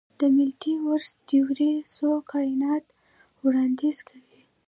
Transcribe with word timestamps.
د 0.19 0.21
ملټي 0.35 0.73
ورس 0.85 1.09
تیوري 1.27 1.73
څو 1.95 2.09
کائنات 2.31 2.85
وړاندیز 3.43 3.97
کوي. 4.09 4.41